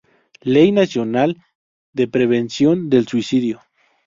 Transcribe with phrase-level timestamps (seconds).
[0.41, 1.37] Ley Nacional
[1.93, 3.61] de Prevención del Suicidio